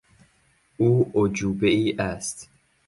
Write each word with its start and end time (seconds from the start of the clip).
او 0.77 1.11
اعجوبهای 1.15 1.95
است. 1.99 2.49